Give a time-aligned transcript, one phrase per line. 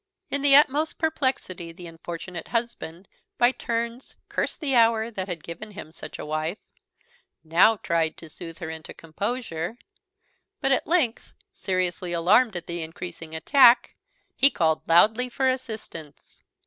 [0.31, 3.07] In the utmost perplexity the unfortunate husband
[3.37, 6.57] by turns cursed the hour that had given him such a wife;
[7.43, 9.77] now tried to soothe her into composure;
[10.59, 13.95] but at length, seriously alarmed at the increasing attack,
[14.35, 16.41] he called loudly for assistance.